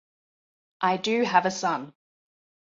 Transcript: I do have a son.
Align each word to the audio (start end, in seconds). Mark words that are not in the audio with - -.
I 0.81 0.97
do 0.97 1.21
have 1.25 1.45
a 1.45 1.51
son. 1.51 1.93